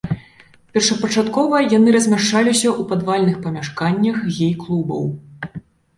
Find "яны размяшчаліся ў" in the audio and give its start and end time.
1.77-2.89